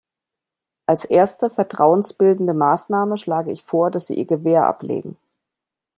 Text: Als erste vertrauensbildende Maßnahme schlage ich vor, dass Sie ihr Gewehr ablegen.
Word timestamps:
Als 0.87 1.05
erste 1.05 1.51
vertrauensbildende 1.51 2.55
Maßnahme 2.55 3.17
schlage 3.17 3.51
ich 3.51 3.61
vor, 3.61 3.91
dass 3.91 4.07
Sie 4.07 4.15
ihr 4.15 4.25
Gewehr 4.25 4.65
ablegen. 4.65 5.15